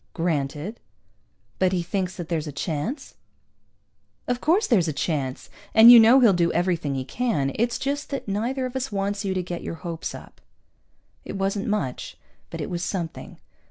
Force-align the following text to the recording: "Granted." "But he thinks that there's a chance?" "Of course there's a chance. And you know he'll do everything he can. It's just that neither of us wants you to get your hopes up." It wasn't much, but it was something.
"Granted." 0.15 0.79
"But 1.59 1.73
he 1.73 1.83
thinks 1.83 2.15
that 2.17 2.27
there's 2.27 2.47
a 2.47 2.51
chance?" 2.51 3.13
"Of 4.27 4.41
course 4.41 4.65
there's 4.65 4.87
a 4.87 4.93
chance. 4.93 5.47
And 5.75 5.91
you 5.91 5.99
know 5.99 6.19
he'll 6.21 6.33
do 6.33 6.51
everything 6.53 6.95
he 6.95 7.05
can. 7.05 7.51
It's 7.53 7.77
just 7.77 8.09
that 8.09 8.27
neither 8.27 8.65
of 8.65 8.75
us 8.75 8.91
wants 8.91 9.23
you 9.23 9.35
to 9.35 9.43
get 9.43 9.61
your 9.61 9.75
hopes 9.85 10.15
up." 10.15 10.41
It 11.23 11.35
wasn't 11.37 11.67
much, 11.67 12.17
but 12.49 12.59
it 12.61 12.69
was 12.71 12.83
something. 12.83 13.37